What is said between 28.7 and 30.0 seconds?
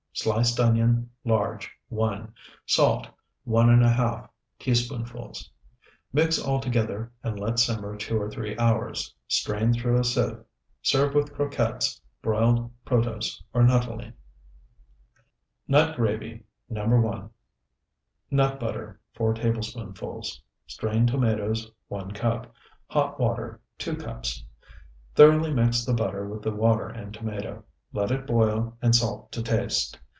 and salt to taste.